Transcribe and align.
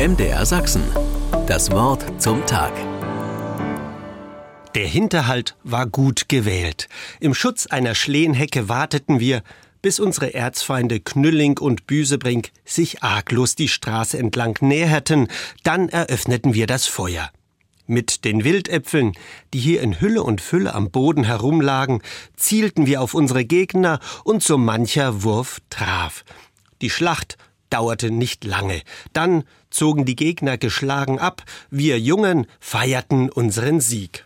MDR 0.00 0.46
Sachsen. 0.46 0.82
Das 1.46 1.70
Wort 1.72 2.02
zum 2.16 2.46
Tag. 2.46 2.72
Der 4.74 4.86
Hinterhalt 4.86 5.58
war 5.62 5.86
gut 5.86 6.30
gewählt. 6.30 6.88
Im 7.20 7.34
Schutz 7.34 7.66
einer 7.66 7.94
Schlehenhecke 7.94 8.70
warteten 8.70 9.20
wir, 9.20 9.42
bis 9.82 10.00
unsere 10.00 10.32
Erzfeinde 10.32 11.00
Knülling 11.00 11.58
und 11.58 11.86
Büsebrink 11.86 12.48
sich 12.64 13.02
arglos 13.02 13.56
die 13.56 13.68
Straße 13.68 14.16
entlang 14.16 14.56
näherten, 14.62 15.28
dann 15.64 15.90
eröffneten 15.90 16.54
wir 16.54 16.66
das 16.66 16.86
Feuer. 16.86 17.28
Mit 17.86 18.24
den 18.24 18.42
Wildäpfeln, 18.42 19.12
die 19.52 19.58
hier 19.58 19.82
in 19.82 20.00
Hülle 20.00 20.22
und 20.22 20.40
Fülle 20.40 20.74
am 20.74 20.90
Boden 20.90 21.24
herumlagen, 21.24 22.00
zielten 22.36 22.86
wir 22.86 23.02
auf 23.02 23.12
unsere 23.12 23.44
Gegner 23.44 24.00
und 24.24 24.42
so 24.42 24.56
mancher 24.56 25.24
Wurf 25.24 25.60
traf. 25.68 26.24
Die 26.80 26.88
Schlacht 26.88 27.36
dauerte 27.70 28.10
nicht 28.10 28.44
lange. 28.44 28.82
Dann 29.12 29.44
zogen 29.70 30.04
die 30.04 30.16
Gegner 30.16 30.58
geschlagen 30.58 31.18
ab, 31.18 31.42
wir 31.70 31.98
Jungen 31.98 32.46
feierten 32.58 33.30
unseren 33.30 33.80
Sieg. 33.80 34.24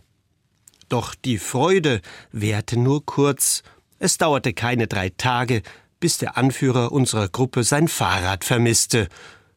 Doch 0.89 1.15
die 1.15 1.39
Freude 1.39 2.01
währte 2.33 2.79
nur 2.79 3.05
kurz. 3.05 3.63
Es 3.99 4.19
dauerte 4.19 4.53
keine 4.53 4.87
drei 4.87 5.11
Tage, 5.11 5.63
bis 6.01 6.19
der 6.19 6.37
Anführer 6.37 6.93
unserer 6.93 7.29
Gruppe 7.29 7.65
sein 7.65 7.89
Fahrrad 7.89 8.45
vermisste. 8.45 9.09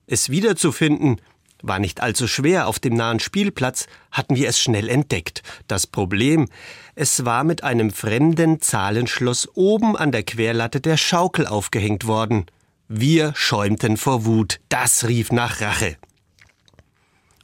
Es 0.06 0.30
wiederzufinden 0.30 1.20
war 1.62 1.80
nicht 1.80 2.02
allzu 2.02 2.28
schwer. 2.28 2.68
Auf 2.68 2.80
dem 2.80 2.94
nahen 2.94 3.20
Spielplatz 3.20 3.88
hatten 4.12 4.36
wir 4.36 4.48
es 4.48 4.60
schnell 4.60 4.90
entdeckt. 4.90 5.44
Das 5.68 5.88
Problem, 5.88 6.48
es 6.96 7.26
war 7.26 7.44
mit 7.44 7.64
einem 7.64 7.92
fremden 7.92 8.62
Zahlenschloss 8.62 9.50
oben 9.56 9.96
an 9.96 10.12
der 10.12 10.24
Querlatte 10.24 10.82
der 10.82 10.98
Schaukel 10.98 11.48
aufgehängt 11.48 12.06
worden. 12.06 12.46
Wir 12.90 13.34
schäumten 13.36 13.98
vor 13.98 14.26
Wut. 14.26 14.60
Das 14.70 15.08
rief 15.08 15.32
nach 15.32 15.60
Rache. 15.60 15.98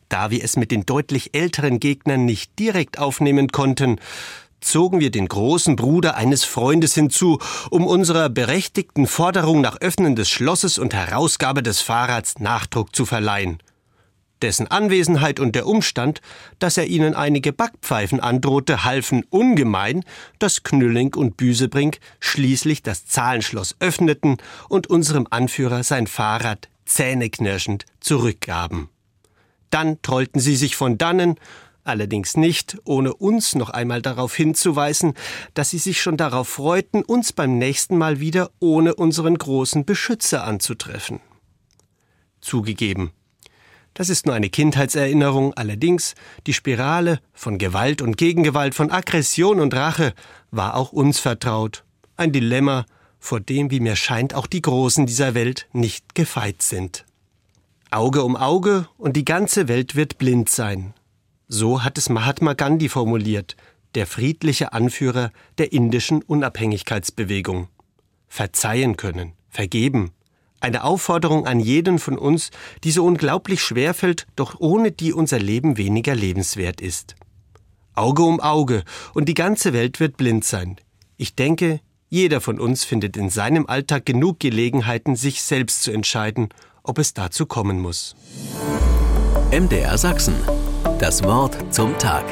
Da 0.07 0.31
wir 0.31 0.43
es 0.43 0.55
mit 0.55 0.71
den 0.71 0.85
deutlich 0.85 1.35
älteren 1.35 1.79
Gegnern 1.79 2.23
nicht 2.23 2.57
direkt 2.59 2.97
aufnehmen 2.97 3.49
konnten, 3.49 3.99
zogen 4.61 4.99
wir 5.01 5.11
den 5.11 5.27
großen 5.27 5.75
Bruder 5.75 6.15
eines 6.15 6.45
Freundes 6.45 6.93
hinzu, 6.93 7.39
um 7.69 7.85
unserer 7.85 8.29
berechtigten 8.29 9.07
Forderung 9.07 9.59
nach 9.59 9.81
Öffnen 9.81 10.15
des 10.15 10.29
Schlosses 10.29 10.77
und 10.77 10.93
Herausgabe 10.93 11.61
des 11.61 11.81
Fahrrads 11.81 12.39
Nachdruck 12.39 12.95
zu 12.95 13.05
verleihen 13.05 13.62
dessen 14.43 14.67
Anwesenheit 14.67 15.39
und 15.39 15.55
der 15.55 15.65
Umstand, 15.65 16.21
dass 16.59 16.77
er 16.77 16.85
ihnen 16.85 17.15
einige 17.15 17.53
Backpfeifen 17.53 18.19
androhte, 18.19 18.83
halfen 18.83 19.23
ungemein, 19.29 20.03
dass 20.37 20.63
Knülling 20.63 21.15
und 21.15 21.37
Büsebrink 21.37 21.99
schließlich 22.19 22.83
das 22.83 23.05
Zahlenschloss 23.05 23.75
öffneten 23.79 24.37
und 24.69 24.87
unserem 24.87 25.27
Anführer 25.29 25.83
sein 25.83 26.07
Fahrrad 26.07 26.69
zähneknirschend 26.85 27.85
zurückgaben. 28.01 28.89
Dann 29.69 30.01
trollten 30.01 30.39
sie 30.39 30.55
sich 30.55 30.75
von 30.75 30.97
dannen, 30.97 31.35
allerdings 31.83 32.37
nicht, 32.37 32.77
ohne 32.83 33.13
uns 33.13 33.55
noch 33.55 33.69
einmal 33.69 34.01
darauf 34.01 34.35
hinzuweisen, 34.35 35.13
dass 35.53 35.69
sie 35.71 35.79
sich 35.79 36.01
schon 36.01 36.17
darauf 36.17 36.47
freuten, 36.49 37.03
uns 37.03 37.33
beim 37.33 37.57
nächsten 37.57 37.97
Mal 37.97 38.19
wieder 38.19 38.51
ohne 38.59 38.95
unseren 38.95 39.37
großen 39.37 39.85
Beschützer 39.85 40.43
anzutreffen. 40.43 41.21
Zugegeben, 42.41 43.11
das 43.93 44.09
ist 44.09 44.25
nur 44.25 44.35
eine 44.35 44.49
Kindheitserinnerung, 44.49 45.53
allerdings 45.53 46.15
die 46.47 46.53
Spirale 46.53 47.19
von 47.33 47.57
Gewalt 47.57 48.01
und 48.01 48.17
Gegengewalt, 48.17 48.75
von 48.75 48.91
Aggression 48.91 49.59
und 49.59 49.73
Rache 49.73 50.13
war 50.51 50.75
auch 50.75 50.91
uns 50.91 51.19
vertraut. 51.19 51.83
Ein 52.17 52.31
Dilemma, 52.31 52.85
vor 53.19 53.39
dem, 53.39 53.71
wie 53.71 53.79
mir 53.79 53.95
scheint, 53.95 54.33
auch 54.33 54.47
die 54.47 54.61
Großen 54.61 55.05
dieser 55.05 55.33
Welt 55.33 55.67
nicht 55.71 56.15
gefeit 56.15 56.61
sind. 56.61 57.05
Auge 57.89 58.23
um 58.23 58.35
Auge 58.35 58.87
und 58.97 59.15
die 59.15 59.25
ganze 59.25 59.67
Welt 59.67 59.95
wird 59.95 60.17
blind 60.17 60.49
sein. 60.49 60.93
So 61.47 61.83
hat 61.83 61.97
es 61.97 62.09
Mahatma 62.09 62.53
Gandhi 62.53 62.89
formuliert, 62.89 63.55
der 63.95 64.07
friedliche 64.07 64.73
Anführer 64.73 65.31
der 65.59 65.71
indischen 65.71 66.23
Unabhängigkeitsbewegung. 66.23 67.67
Verzeihen 68.27 68.97
können, 68.97 69.33
vergeben, 69.49 70.11
eine 70.63 70.83
Aufforderung 70.83 71.45
an 71.45 71.59
jeden 71.59 71.99
von 71.99 72.17
uns, 72.17 72.49
die 72.83 72.91
so 72.91 73.05
unglaublich 73.05 73.61
schwer 73.61 73.93
fällt, 73.93 74.25
doch 74.35 74.55
ohne 74.59 74.91
die 74.91 75.13
unser 75.13 75.39
Leben 75.39 75.77
weniger 75.77 76.15
lebenswert 76.15 76.81
ist. 76.81 77.15
Auge 77.95 78.23
um 78.23 78.39
Auge 78.39 78.83
und 79.13 79.29
die 79.29 79.33
ganze 79.33 79.73
Welt 79.73 79.99
wird 79.99 80.17
blind 80.17 80.45
sein. 80.45 80.77
Ich 81.17 81.35
denke, 81.35 81.79
jeder 82.09 82.41
von 82.41 82.59
uns 82.59 82.83
findet 82.83 83.17
in 83.17 83.29
seinem 83.29 83.67
Alltag 83.67 84.05
genug 84.05 84.39
Gelegenheiten, 84.39 85.15
sich 85.15 85.41
selbst 85.41 85.83
zu 85.83 85.91
entscheiden, 85.91 86.49
ob 86.83 86.97
es 86.97 87.13
dazu 87.13 87.45
kommen 87.45 87.79
muss. 87.79 88.15
MDR 89.51 89.97
Sachsen. 89.97 90.35
Das 90.99 91.23
Wort 91.23 91.57
zum 91.73 91.97
Tag. 91.97 92.25